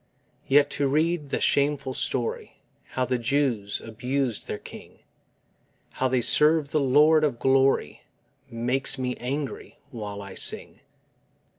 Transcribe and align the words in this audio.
Yet 0.47 0.71
to 0.71 0.87
read 0.87 1.29
the 1.29 1.39
shameful 1.39 1.93
story 1.93 2.57
How 2.85 3.05
the 3.05 3.19
Jews 3.19 3.79
abused 3.81 4.47
their 4.47 4.57
King, 4.57 4.97
How 5.91 6.07
they 6.07 6.21
served 6.21 6.71
the 6.71 6.79
Lord 6.79 7.23
of 7.23 7.37
Glory, 7.37 8.01
Makes 8.49 8.97
me 8.97 9.15
angry 9.17 9.77
while 9.91 10.19
I 10.23 10.33
sing. 10.33 10.79